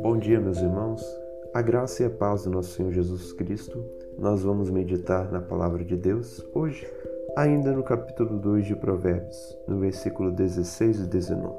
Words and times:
Bom 0.00 0.16
dia, 0.18 0.40
meus 0.40 0.56
irmãos. 0.58 1.04
A 1.52 1.60
graça 1.60 2.02
e 2.02 2.06
a 2.06 2.10
paz 2.10 2.44
do 2.44 2.50
nosso 2.50 2.70
Senhor 2.70 2.92
Jesus 2.92 3.32
Cristo. 3.34 3.84
Nós 4.18 4.42
vamos 4.42 4.70
meditar 4.70 5.30
na 5.30 5.40
palavra 5.40 5.84
de 5.84 5.96
Deus 5.96 6.42
hoje, 6.54 6.90
ainda 7.36 7.72
no 7.72 7.82
capítulo 7.82 8.38
2 8.38 8.64
de 8.64 8.74
Provérbios, 8.76 9.58
no 9.68 9.78
versículo 9.80 10.30
16 10.30 11.00
e 11.00 11.06
19. 11.06 11.54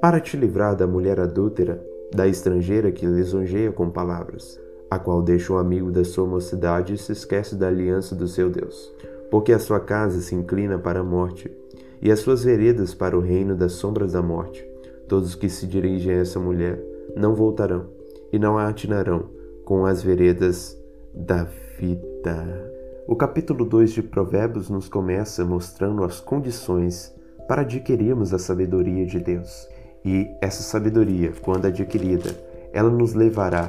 Para 0.00 0.20
te 0.20 0.36
livrar 0.36 0.76
da 0.76 0.86
mulher 0.86 1.18
adúltera, 1.18 1.82
da 2.14 2.26
estrangeira 2.26 2.92
que 2.92 3.06
lisonjeia 3.06 3.72
com 3.72 3.88
palavras, 3.88 4.60
a 4.90 4.98
qual 4.98 5.22
deixa 5.22 5.54
o 5.54 5.58
amigo 5.58 5.90
da 5.90 6.04
sua 6.04 6.26
mocidade 6.26 6.92
e 6.94 6.98
se 6.98 7.12
esquece 7.12 7.56
da 7.56 7.68
aliança 7.68 8.14
do 8.14 8.28
seu 8.28 8.50
Deus, 8.50 8.94
porque 9.30 9.52
a 9.52 9.58
sua 9.58 9.80
casa 9.80 10.20
se 10.20 10.34
inclina 10.34 10.78
para 10.78 11.00
a 11.00 11.04
morte 11.04 11.61
e 12.02 12.10
as 12.10 12.18
suas 12.18 12.42
veredas 12.42 12.92
para 12.92 13.16
o 13.16 13.20
reino 13.20 13.54
das 13.54 13.72
sombras 13.72 14.12
da 14.12 14.20
morte. 14.20 14.66
Todos 15.08 15.36
que 15.36 15.48
se 15.48 15.66
dirigem 15.66 16.12
a 16.12 16.18
essa 16.18 16.40
mulher 16.40 16.82
não 17.16 17.34
voltarão 17.34 17.86
e 18.32 18.38
não 18.38 18.58
a 18.58 18.68
atinarão 18.68 19.30
com 19.64 19.86
as 19.86 20.02
veredas 20.02 20.76
da 21.14 21.44
vida. 21.78 22.72
O 23.06 23.14
capítulo 23.14 23.64
2 23.64 23.92
de 23.92 24.02
Provérbios 24.02 24.68
nos 24.68 24.88
começa 24.88 25.44
mostrando 25.44 26.02
as 26.02 26.18
condições 26.18 27.14
para 27.46 27.62
adquirirmos 27.62 28.34
a 28.34 28.38
sabedoria 28.38 29.06
de 29.06 29.20
Deus. 29.20 29.68
E 30.04 30.28
essa 30.40 30.62
sabedoria, 30.62 31.32
quando 31.42 31.66
adquirida, 31.66 32.30
ela 32.72 32.90
nos 32.90 33.14
levará 33.14 33.68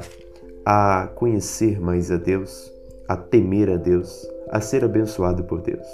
a 0.64 1.08
conhecer 1.14 1.80
mais 1.80 2.10
a 2.10 2.16
Deus, 2.16 2.72
a 3.06 3.16
temer 3.16 3.70
a 3.70 3.76
Deus, 3.76 4.26
a 4.50 4.60
ser 4.60 4.84
abençoado 4.84 5.44
por 5.44 5.60
Deus. 5.60 5.86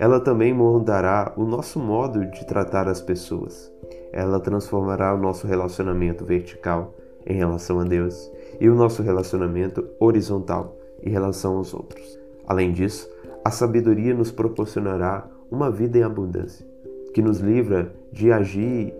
Ela 0.00 0.18
também 0.18 0.54
moldará 0.54 1.30
o 1.36 1.44
nosso 1.44 1.78
modo 1.78 2.24
de 2.24 2.46
tratar 2.46 2.88
as 2.88 3.02
pessoas, 3.02 3.70
ela 4.10 4.40
transformará 4.40 5.14
o 5.14 5.18
nosso 5.18 5.46
relacionamento 5.46 6.24
vertical 6.24 6.94
em 7.26 7.34
relação 7.34 7.78
a 7.80 7.84
Deus 7.84 8.32
e 8.58 8.70
o 8.70 8.74
nosso 8.74 9.02
relacionamento 9.02 9.86
horizontal 10.00 10.74
em 11.02 11.10
relação 11.10 11.58
aos 11.58 11.74
outros. 11.74 12.18
Além 12.46 12.72
disso, 12.72 13.10
a 13.44 13.50
sabedoria 13.50 14.14
nos 14.14 14.32
proporcionará 14.32 15.28
uma 15.50 15.70
vida 15.70 15.98
em 15.98 16.02
abundância, 16.02 16.66
que 17.12 17.20
nos 17.20 17.40
livra 17.40 17.92
de 18.10 18.32
agir 18.32 18.94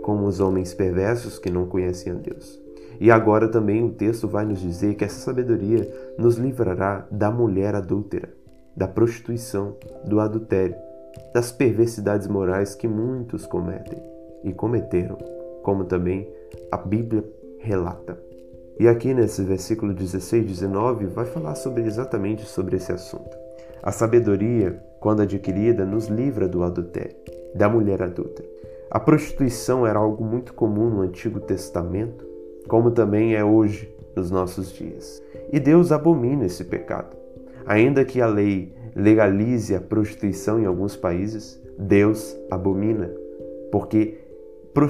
como 0.00 0.28
os 0.28 0.38
homens 0.38 0.72
perversos 0.72 1.40
que 1.40 1.50
não 1.50 1.66
conhecem 1.66 2.12
a 2.12 2.14
Deus. 2.14 2.56
E 3.00 3.10
agora 3.10 3.48
também 3.48 3.84
o 3.84 3.90
texto 3.90 4.28
vai 4.28 4.44
nos 4.44 4.60
dizer 4.60 4.94
que 4.94 5.04
essa 5.04 5.18
sabedoria 5.18 5.92
nos 6.16 6.36
livrará 6.36 7.04
da 7.10 7.32
mulher 7.32 7.74
adúltera, 7.74 8.35
da 8.76 8.86
prostituição, 8.86 9.76
do 10.04 10.20
adultério, 10.20 10.76
das 11.32 11.50
perversidades 11.50 12.26
morais 12.26 12.74
que 12.74 12.86
muitos 12.86 13.46
cometem 13.46 14.02
e 14.44 14.52
cometeram, 14.52 15.16
como 15.62 15.84
também 15.84 16.30
a 16.70 16.76
Bíblia 16.76 17.24
relata. 17.58 18.18
E 18.78 18.86
aqui 18.86 19.14
nesse 19.14 19.42
versículo 19.42 19.94
16 19.94 20.44
e 20.44 20.46
19 20.48 21.06
vai 21.06 21.24
falar 21.24 21.54
sobre 21.54 21.84
exatamente 21.84 22.44
sobre 22.44 22.76
esse 22.76 22.92
assunto. 22.92 23.36
A 23.82 23.90
sabedoria, 23.90 24.82
quando 25.00 25.22
adquirida, 25.22 25.84
nos 25.84 26.08
livra 26.08 26.46
do 26.46 26.62
adultério, 26.62 27.16
da 27.54 27.68
mulher 27.68 28.02
adulta. 28.02 28.44
A 28.90 29.00
prostituição 29.00 29.86
era 29.86 29.98
algo 29.98 30.24
muito 30.24 30.52
comum 30.52 30.90
no 30.90 31.00
Antigo 31.00 31.40
Testamento, 31.40 32.26
como 32.68 32.90
também 32.90 33.34
é 33.34 33.44
hoje 33.44 33.92
nos 34.14 34.30
nossos 34.30 34.72
dias. 34.72 35.22
E 35.52 35.58
Deus 35.58 35.90
abomina 35.90 36.44
esse 36.44 36.64
pecado. 36.64 37.16
Ainda 37.66 38.04
que 38.04 38.20
a 38.20 38.26
lei 38.26 38.72
legalize 38.94 39.74
a 39.74 39.80
prostituição 39.80 40.60
em 40.60 40.66
alguns 40.66 40.96
países, 40.96 41.60
Deus 41.78 42.36
abomina, 42.50 43.10
porque 43.70 44.18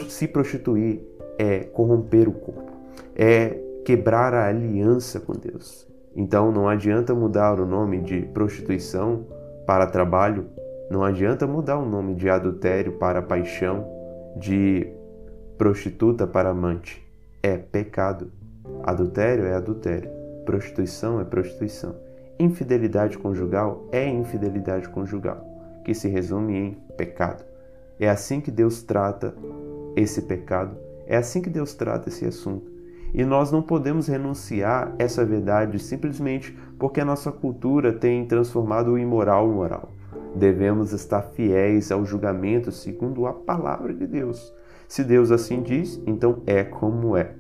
se 0.09 0.29
prostituir 0.29 1.01
é 1.39 1.61
corromper 1.61 2.29
o 2.29 2.33
corpo, 2.33 2.73
é 3.15 3.59
quebrar 3.85 4.35
a 4.35 4.49
aliança 4.49 5.19
com 5.19 5.33
Deus. 5.33 5.87
Então 6.15 6.53
não 6.53 6.69
adianta 6.69 7.15
mudar 7.15 7.61
o 7.61 7.67
nome 7.67 8.01
de 8.01 8.23
prostituição 8.23 9.27
para 9.67 9.87
trabalho, 9.87 10.47
não 10.91 11.03
adianta 11.03 11.47
mudar 11.47 11.79
o 11.79 11.87
nome 11.87 12.15
de 12.15 12.29
adultério 12.29 12.93
para 12.93 13.23
paixão, 13.23 13.87
de 14.37 14.87
prostituta 15.59 16.27
para 16.27 16.51
amante. 16.51 17.05
É 17.43 17.57
pecado. 17.57 18.31
Adultério 18.83 19.47
é 19.47 19.55
adultério, 19.55 20.11
prostituição 20.45 21.21
é 21.21 21.25
prostituição. 21.25 22.06
Infidelidade 22.39 23.17
conjugal 23.17 23.89
é 23.91 24.07
infidelidade 24.07 24.91
conjugal, 24.91 25.43
que 25.83 25.95
se 25.95 26.07
resume 26.07 26.55
em 26.55 26.75
pecado. 26.97 27.43
É 27.99 28.11
assim 28.11 28.43
que 28.43 28.51
Deus 28.51 28.83
trata 28.83 29.35
esse 29.97 30.21
pecado. 30.21 30.77
É 31.07 31.17
assim 31.17 31.41
que 31.41 31.49
Deus 31.49 31.73
trata 31.73 32.11
esse 32.11 32.27
assunto. 32.27 32.71
E 33.15 33.25
nós 33.25 33.51
não 33.51 33.63
podemos 33.63 34.07
renunciar 34.07 34.95
essa 34.99 35.25
verdade 35.25 35.79
simplesmente 35.79 36.55
porque 36.79 37.01
a 37.01 37.05
nossa 37.05 37.33
cultura 37.33 37.91
tem 37.91 38.27
transformado 38.27 38.93
o 38.93 38.99
imoral 38.99 39.49
moral. 39.49 39.89
Devemos 40.35 40.93
estar 40.93 41.23
fiéis 41.23 41.91
ao 41.91 42.05
julgamento 42.05 42.71
segundo 42.71 43.27
a 43.27 43.33
palavra 43.33 43.95
de 43.95 44.07
Deus. 44.07 44.53
Se 44.87 45.03
Deus 45.03 45.31
assim 45.31 45.63
diz, 45.63 46.03
então 46.07 46.43
é 46.47 46.63
como 46.63 47.17
é. 47.17 47.33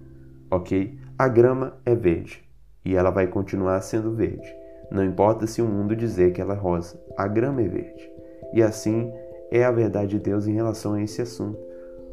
Ok? 0.51 0.99
A 1.19 1.29
grama 1.29 1.77
é 1.85 1.95
verde 1.95 2.43
e 2.83 2.97
ela 2.97 3.11
vai 3.11 3.27
continuar 3.27 3.83
sendo 3.83 4.15
verde. 4.15 4.66
Não 4.91 5.05
importa 5.05 5.47
se 5.47 5.61
o 5.61 5.67
mundo 5.67 5.97
dizer 5.97 6.33
que 6.33 6.41
ela 6.41 6.55
é 6.55 6.57
rosa, 6.57 6.97
a 7.17 7.27
grama 7.27 7.63
é 7.63 7.69
verde. 7.69 8.11
E 8.53 8.63
assim 8.63 9.13
é 9.51 9.65
a 9.65 9.71
verdade 9.71 10.11
de 10.11 10.19
Deus 10.19 10.47
em 10.47 10.55
relação 10.55 10.95
a 10.95 11.03
esse 11.03 11.23
assunto. 11.23 11.59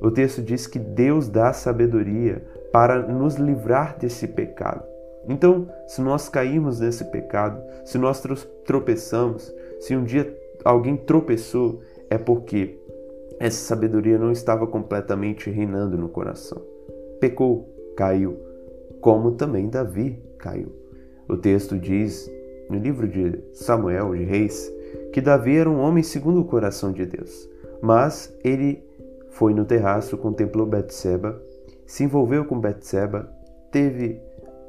O 0.01 0.11
texto 0.11 0.41
diz 0.41 0.67
que 0.67 0.79
Deus 0.79 1.29
dá 1.29 1.53
sabedoria 1.53 2.43
para 2.71 3.01
nos 3.01 3.35
livrar 3.35 3.97
desse 3.97 4.27
pecado. 4.27 4.83
Então, 5.27 5.67
se 5.87 6.01
nós 6.01 6.27
caímos 6.27 6.79
nesse 6.79 7.05
pecado, 7.05 7.61
se 7.85 7.97
nós 7.97 8.21
tropeçamos, 8.65 9.53
se 9.79 9.95
um 9.95 10.03
dia 10.03 10.35
alguém 10.65 10.97
tropeçou, 10.97 11.81
é 12.09 12.17
porque 12.17 12.77
essa 13.39 13.57
sabedoria 13.57 14.17
não 14.17 14.31
estava 14.31 14.67
completamente 14.67 15.49
reinando 15.49 15.97
no 15.97 16.09
coração. 16.09 16.61
Pecou, 17.19 17.69
caiu, 17.95 18.37
como 18.99 19.31
também 19.31 19.69
Davi 19.69 20.21
caiu. 20.37 20.71
O 21.27 21.37
texto 21.37 21.77
diz, 21.77 22.29
no 22.69 22.77
livro 22.77 23.07
de 23.07 23.43
Samuel, 23.53 24.15
de 24.15 24.23
Reis, 24.23 24.71
que 25.11 25.21
Davi 25.21 25.57
era 25.57 25.69
um 25.69 25.79
homem 25.79 26.03
segundo 26.03 26.41
o 26.41 26.45
coração 26.45 26.91
de 26.91 27.05
Deus, 27.05 27.49
mas 27.81 28.35
ele 28.43 28.83
foi 29.29 29.53
no 29.53 29.65
terraço, 29.65 30.17
contemplou 30.17 30.65
Betseba, 30.65 31.41
se 31.85 32.03
envolveu 32.03 32.45
com 32.45 32.59
Betseba, 32.59 33.29
teve 33.71 34.21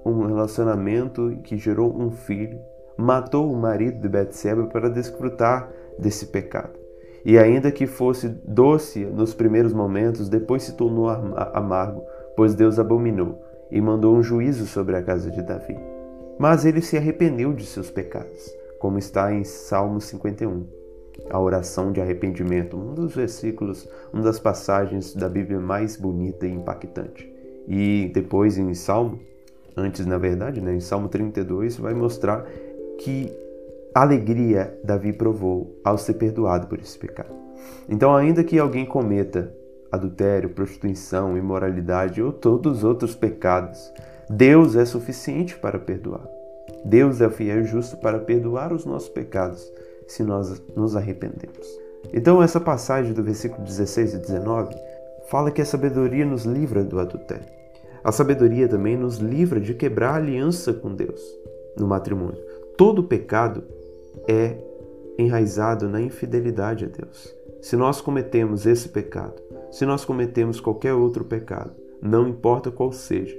um 0.05 0.27
relacionamento 0.27 1.39
que 1.45 1.57
gerou 1.57 1.95
um 1.97 2.11
filho, 2.11 2.59
matou 2.97 3.51
o 3.51 3.57
marido 3.57 4.01
de 4.01 4.09
Betseba 4.09 4.67
para 4.67 4.91
desfrutar 4.91 5.71
desse 5.99 6.27
pecado. 6.27 6.79
E 7.25 7.39
ainda 7.39 7.73
que 7.73 7.87
fosse 7.87 8.29
doce 8.29 9.05
nos 9.05 9.33
primeiros 9.33 9.73
momentos, 9.73 10.29
depois 10.29 10.63
se 10.63 10.77
tornou 10.77 11.09
amargo, 11.09 12.03
pois 12.37 12.55
Deus 12.55 12.79
abominou 12.79 13.43
e 13.71 13.81
mandou 13.81 14.15
um 14.15 14.23
juízo 14.23 14.67
sobre 14.67 14.97
a 14.97 15.03
casa 15.03 15.31
de 15.31 15.43
Davi. 15.43 15.94
Mas 16.39 16.65
ele 16.65 16.83
se 16.83 16.97
arrependeu 16.97 17.53
de 17.53 17.65
seus 17.65 17.91
pecados, 17.91 18.53
como 18.79 18.99
está 18.99 19.33
em 19.33 19.45
Salmo 19.45 20.01
51 20.01 20.85
a 21.31 21.39
oração 21.39 21.93
de 21.93 22.01
arrependimento, 22.01 22.77
um 22.77 22.95
dos 22.95 23.15
versículos, 23.15 23.89
uma 24.13 24.23
das 24.23 24.39
passagens 24.39 25.15
da 25.15 25.29
Bíblia 25.29 25.61
mais 25.61 25.97
bonita 25.97 26.47
e 26.47 26.53
impactante. 26.53 27.33
E 27.67 28.11
depois 28.13 28.59
em 28.59 28.75
Salmo, 28.75 29.21
antes 29.77 30.05
na 30.07 30.19
verdade, 30.19 30.61
né, 30.61 30.75
em 30.75 30.81
Salmo 30.81 31.09
32, 31.09 31.77
vai 31.77 31.95
mostrar 31.95 32.45
que 32.99 33.33
alegria 33.95 34.77
Davi 34.83 35.13
provou 35.13 35.79
ao 35.85 35.97
ser 35.97 36.15
perdoado 36.15 36.67
por 36.67 36.79
esse 36.79 36.99
pecado. 36.99 37.33
Então, 37.89 38.15
ainda 38.15 38.45
que 38.45 38.59
alguém 38.59 38.85
cometa 38.85 39.55
adultério, 39.91 40.51
prostituição, 40.51 41.39
imoralidade 41.39 42.21
ou 42.21 42.33
todos 42.33 42.79
os 42.79 42.85
outros 42.85 43.15
pecados, 43.15 43.93
Deus 44.29 44.75
é 44.77 44.85
suficiente 44.85 45.57
para 45.57 45.79
perdoar. 45.79 46.27
Deus 46.85 47.21
é 47.21 47.29
fiel 47.29 47.61
e 47.61 47.65
justo 47.65 47.97
para 47.97 48.19
perdoar 48.19 48.73
os 48.73 48.85
nossos 48.85 49.09
pecados 49.09 49.71
se 50.07 50.23
nós 50.23 50.63
nos 50.75 50.97
arrependemos. 50.97 51.67
Então, 52.13 52.43
essa 52.43 52.61
passagem 52.61 53.13
do 53.13 53.23
versículo 53.23 53.65
16 53.65 54.15
e 54.15 54.19
19 54.19 54.75
fala 55.29 55.51
que 55.51 55.63
a 55.63 55.65
sabedoria 55.65 56.25
nos 56.25 56.45
livra 56.45 56.85
do 56.85 56.99
adultério. 56.99 57.47
A 58.03 58.13
sabedoria 58.13 58.69
também 58.69 58.97
nos 58.97 59.17
livra 59.17 59.59
de 59.59 59.75
quebrar 59.75 60.11
a 60.11 60.17
aliança 60.17 60.73
com 60.73 60.95
Deus 60.95 61.21
no 61.77 61.87
matrimônio. 61.87 62.41
Todo 62.77 63.05
pecado 63.05 63.65
é 64.29 64.59
enraizado 65.19 65.89
na 65.89 66.01
infidelidade 66.01 66.85
a 66.85 66.89
Deus. 66.89 67.35
Se 67.63 67.77
nós 67.77 68.01
cometemos 68.01 68.67
esse 68.67 68.89
pecado, 68.91 69.41
se 69.71 69.87
nós 69.87 70.05
cometemos 70.05 70.61
qualquer 70.61 70.93
outro 70.93 71.25
pecado, 71.25 71.73
não 72.03 72.29
importa 72.29 72.71
qual 72.71 72.93
seja, 72.93 73.35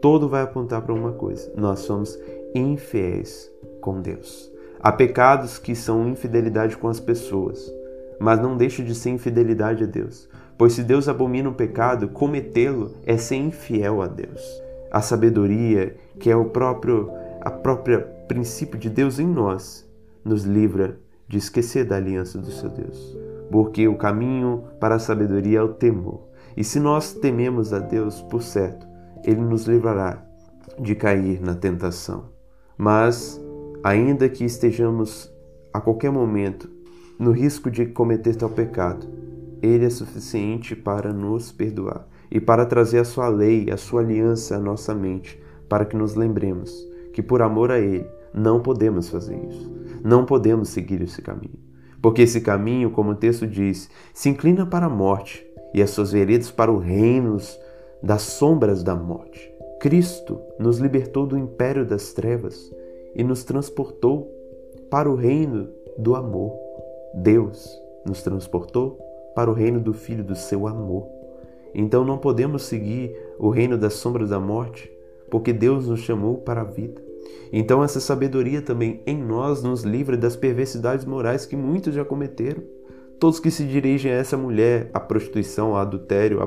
todo 0.00 0.28
vai 0.28 0.42
apontar 0.42 0.82
para 0.82 0.94
uma 0.94 1.12
coisa: 1.12 1.52
nós 1.56 1.80
somos 1.80 2.18
infiéis 2.54 3.50
com 3.80 4.00
Deus. 4.00 4.50
Há 4.80 4.90
pecados 4.90 5.58
que 5.58 5.74
são 5.74 6.08
infidelidade 6.08 6.76
com 6.76 6.88
as 6.88 6.98
pessoas, 6.98 7.70
mas 8.18 8.40
não 8.40 8.56
deixa 8.56 8.82
de 8.82 8.94
ser 8.94 9.10
infidelidade 9.10 9.84
a 9.84 9.86
Deus, 9.86 10.28
Pois 10.60 10.74
se 10.74 10.82
Deus 10.82 11.08
abomina 11.08 11.48
um 11.48 11.54
pecado, 11.54 12.08
cometê-lo 12.08 12.90
é 13.06 13.16
ser 13.16 13.36
infiel 13.36 14.02
a 14.02 14.06
Deus. 14.06 14.42
A 14.90 15.00
sabedoria, 15.00 15.96
que 16.18 16.28
é 16.28 16.36
o 16.36 16.50
próprio 16.50 17.10
a 17.40 17.50
própria 17.50 18.00
princípio 18.28 18.78
de 18.78 18.90
Deus 18.90 19.18
em 19.18 19.26
nós, 19.26 19.88
nos 20.22 20.44
livra 20.44 20.98
de 21.26 21.38
esquecer 21.38 21.86
da 21.86 21.96
aliança 21.96 22.36
do 22.36 22.50
seu 22.50 22.68
Deus. 22.68 23.16
Porque 23.50 23.88
o 23.88 23.96
caminho 23.96 24.64
para 24.78 24.96
a 24.96 24.98
sabedoria 24.98 25.60
é 25.60 25.62
o 25.62 25.72
temor. 25.72 26.24
E 26.54 26.62
se 26.62 26.78
nós 26.78 27.14
tememos 27.14 27.72
a 27.72 27.78
Deus, 27.78 28.20
por 28.20 28.42
certo, 28.42 28.86
ele 29.24 29.40
nos 29.40 29.66
livrará 29.66 30.24
de 30.78 30.94
cair 30.94 31.40
na 31.40 31.54
tentação. 31.54 32.30
Mas, 32.76 33.40
ainda 33.82 34.28
que 34.28 34.44
estejamos 34.44 35.32
a 35.72 35.80
qualquer 35.80 36.10
momento 36.10 36.70
no 37.18 37.32
risco 37.32 37.70
de 37.70 37.86
cometer 37.86 38.34
tal 38.36 38.48
pecado, 38.48 39.06
ele 39.62 39.84
é 39.84 39.90
suficiente 39.90 40.74
para 40.74 41.12
nos 41.12 41.52
perdoar 41.52 42.06
e 42.30 42.40
para 42.40 42.64
trazer 42.64 42.98
a 42.98 43.04
sua 43.04 43.28
lei, 43.28 43.70
a 43.70 43.76
sua 43.76 44.00
aliança 44.00 44.56
à 44.56 44.58
nossa 44.58 44.94
mente, 44.94 45.40
para 45.68 45.84
que 45.84 45.96
nos 45.96 46.14
lembremos 46.14 46.72
que 47.12 47.22
por 47.22 47.42
amor 47.42 47.70
a 47.70 47.78
ele 47.78 48.06
não 48.32 48.60
podemos 48.60 49.08
fazer 49.08 49.36
isso. 49.48 49.70
Não 50.02 50.24
podemos 50.24 50.68
seguir 50.70 51.02
esse 51.02 51.20
caminho. 51.20 51.58
Porque 52.00 52.22
esse 52.22 52.40
caminho, 52.40 52.90
como 52.90 53.10
o 53.10 53.14
texto 53.14 53.46
diz, 53.46 53.90
se 54.14 54.30
inclina 54.30 54.64
para 54.64 54.86
a 54.86 54.90
morte 54.90 55.44
e 55.74 55.82
as 55.82 55.90
suas 55.90 56.12
veredas 56.12 56.50
para 56.50 56.72
os 56.72 56.82
reinos 56.82 57.58
das 58.02 58.22
sombras 58.22 58.82
da 58.82 58.94
morte. 58.94 59.52
Cristo 59.80 60.40
nos 60.58 60.78
libertou 60.78 61.26
do 61.26 61.38
império 61.38 61.86
das 61.86 62.12
trevas 62.12 62.70
e 63.14 63.24
nos 63.24 63.44
transportou 63.44 64.30
para 64.90 65.10
o 65.10 65.14
reino 65.14 65.68
do 65.96 66.14
amor. 66.14 66.52
Deus 67.14 67.80
nos 68.04 68.22
transportou 68.22 68.98
para 69.34 69.50
o 69.50 69.54
reino 69.54 69.80
do 69.80 69.92
Filho 69.92 70.24
do 70.24 70.34
seu 70.34 70.66
amor. 70.66 71.06
Então 71.74 72.04
não 72.04 72.18
podemos 72.18 72.64
seguir 72.64 73.16
o 73.38 73.48
reino 73.48 73.78
das 73.78 73.94
sombras 73.94 74.30
da 74.30 74.40
morte, 74.40 74.90
porque 75.30 75.52
Deus 75.52 75.88
nos 75.88 76.00
chamou 76.00 76.38
para 76.38 76.62
a 76.62 76.64
vida. 76.64 77.00
Então 77.52 77.82
essa 77.82 78.00
sabedoria 78.00 78.60
também 78.60 79.00
em 79.06 79.16
nós 79.16 79.62
nos 79.62 79.82
livra 79.82 80.16
das 80.16 80.36
perversidades 80.36 81.04
morais 81.04 81.46
que 81.46 81.56
muitos 81.56 81.94
já 81.94 82.04
cometeram. 82.04 82.62
Todos 83.18 83.38
que 83.38 83.50
se 83.50 83.64
dirigem 83.64 84.10
a 84.10 84.16
essa 84.16 84.36
mulher, 84.36 84.90
à 84.94 85.00
prostituição, 85.00 85.68
ao 85.68 85.76
adultério, 85.76 86.40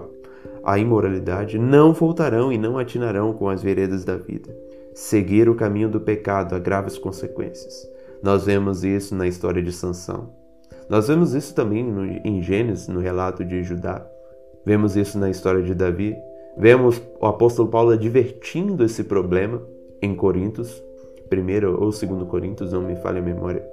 à 0.63 0.79
imoralidade, 0.79 1.59
não 1.59 1.93
voltarão 1.93 2.51
e 2.51 2.57
não 2.57 2.77
atinarão 2.77 3.33
com 3.33 3.49
as 3.49 3.61
veredas 3.61 4.05
da 4.05 4.15
vida. 4.15 4.55
Seguir 4.93 5.49
o 5.49 5.55
caminho 5.55 5.89
do 5.89 5.99
pecado 5.99 6.55
a 6.55 6.59
graves 6.59 6.97
consequências. 6.97 7.89
Nós 8.21 8.45
vemos 8.45 8.83
isso 8.83 9.13
na 9.15 9.27
história 9.27 9.61
de 9.61 9.71
Sansão. 9.71 10.29
Nós 10.89 11.07
vemos 11.07 11.33
isso 11.33 11.53
também 11.53 11.83
no, 11.83 12.05
em 12.05 12.41
Gênesis, 12.41 12.87
no 12.87 12.99
relato 12.99 13.43
de 13.43 13.63
Judá. 13.63 14.05
Vemos 14.65 14.95
isso 14.95 15.17
na 15.19 15.29
história 15.29 15.61
de 15.61 15.73
Davi. 15.73 16.15
Vemos 16.57 17.01
o 17.19 17.25
apóstolo 17.25 17.67
Paulo 17.67 17.91
advertindo 17.91 18.83
esse 18.83 19.03
problema 19.03 19.61
em 20.01 20.15
Coríntios, 20.15 20.83
primeiro 21.29 21.81
ou 21.81 21.91
segundo 21.91 22.25
Coríntios, 22.25 22.71
não 22.71 22.81
me 22.81 22.95
falha 22.97 23.19
a 23.19 23.23
memória, 23.23 23.65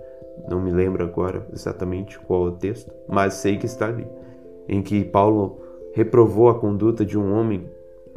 não 0.48 0.62
me 0.62 0.70
lembro 0.70 1.04
agora 1.04 1.46
exatamente 1.52 2.18
qual 2.20 2.44
o 2.44 2.52
texto, 2.52 2.90
mas 3.08 3.34
sei 3.34 3.58
que 3.58 3.66
está 3.66 3.88
ali, 3.88 4.06
em 4.68 4.80
que 4.80 5.04
Paulo 5.04 5.60
reprovou 5.92 6.48
a 6.48 6.58
conduta 6.58 7.04
de 7.04 7.18
um 7.18 7.32
homem 7.32 7.68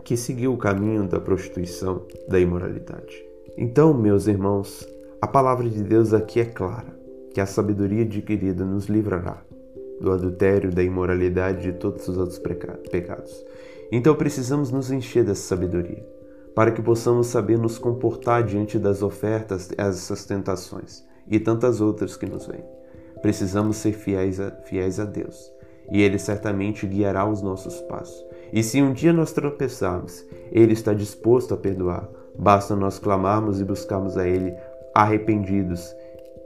que 0.03 0.17
seguiu 0.17 0.53
o 0.53 0.57
caminho 0.57 1.07
da 1.07 1.19
prostituição, 1.19 2.05
da 2.27 2.39
imoralidade. 2.39 3.23
Então, 3.57 3.93
meus 3.93 4.27
irmãos, 4.27 4.87
a 5.21 5.27
palavra 5.27 5.69
de 5.69 5.83
Deus 5.83 6.13
aqui 6.13 6.39
é 6.39 6.45
clara, 6.45 6.97
que 7.33 7.39
a 7.39 7.45
sabedoria 7.45 8.03
adquirida 8.03 8.65
nos 8.65 8.85
livrará 8.85 9.41
do 10.01 10.11
adultério, 10.11 10.71
da 10.71 10.83
imoralidade 10.83 11.69
e 11.69 11.71
de 11.71 11.77
todos 11.77 12.07
os 12.07 12.17
outros 12.17 12.39
pecados. 12.39 13.45
Então 13.91 14.15
precisamos 14.15 14.71
nos 14.71 14.91
encher 14.91 15.23
dessa 15.23 15.43
sabedoria 15.43 16.03
para 16.55 16.71
que 16.71 16.81
possamos 16.81 17.27
saber 17.27 17.57
nos 17.57 17.77
comportar 17.77 18.43
diante 18.43 18.77
das 18.77 19.01
ofertas, 19.01 19.69
essas 19.77 20.25
tentações 20.25 21.03
e 21.27 21.39
tantas 21.39 21.79
outras 21.79 22.17
que 22.17 22.25
nos 22.25 22.45
vêm. 22.45 22.63
Precisamos 23.21 23.77
ser 23.77 23.93
fiéis 23.93 24.39
a, 24.39 24.51
fiéis 24.63 24.99
a 24.99 25.05
Deus 25.05 25.52
e 25.91 26.01
Ele 26.01 26.17
certamente 26.17 26.87
guiará 26.87 27.25
os 27.25 27.41
nossos 27.41 27.79
passos. 27.81 28.25
E 28.51 28.61
se 28.61 28.81
um 28.81 28.93
dia 28.93 29.11
nós 29.11 29.31
tropeçarmos, 29.31 30.25
Ele 30.51 30.73
está 30.73 30.93
disposto 30.93 31.53
a 31.53 31.57
perdoar. 31.57 32.07
Basta 32.37 32.75
nós 32.75 32.99
clamarmos 32.99 33.59
e 33.59 33.63
buscarmos 33.63 34.17
a 34.17 34.27
Ele 34.27 34.53
arrependidos, 34.93 35.95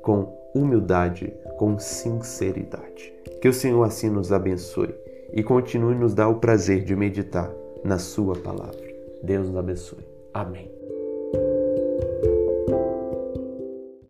com 0.01 0.33
humildade, 0.55 1.33
com 1.57 1.77
sinceridade. 1.77 3.13
Que 3.41 3.47
o 3.47 3.53
Senhor 3.53 3.83
assim 3.83 4.09
nos 4.09 4.31
abençoe 4.31 4.95
e 5.33 5.43
continue 5.43 5.95
nos 5.95 6.13
dar 6.13 6.29
o 6.29 6.39
prazer 6.39 6.83
de 6.83 6.95
meditar 6.95 7.51
na 7.83 7.97
Sua 7.97 8.35
palavra. 8.35 8.87
Deus 9.21 9.47
nos 9.47 9.57
abençoe. 9.57 10.07
Amém. 10.33 10.76